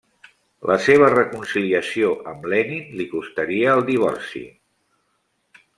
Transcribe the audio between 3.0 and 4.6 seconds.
li costaria el divorci.